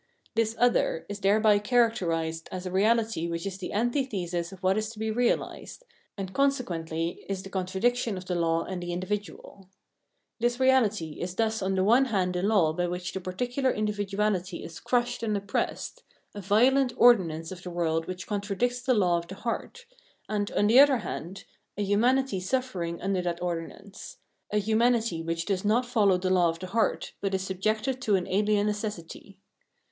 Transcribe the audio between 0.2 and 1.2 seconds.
This other is